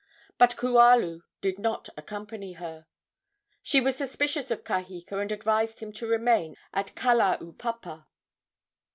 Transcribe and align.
But 0.39 0.55
Kualu 0.57 1.21
did 1.41 1.59
not 1.59 1.87
accompany 1.95 2.53
her. 2.53 2.87
She 3.61 3.79
was 3.79 3.95
suspicious 3.95 4.49
of 4.49 4.63
Kaheka, 4.63 5.19
and 5.19 5.31
advised 5.31 5.79
him 5.79 5.93
to 5.93 6.07
remain 6.07 6.55
at 6.73 6.95
Kalaupapa. 6.95 8.07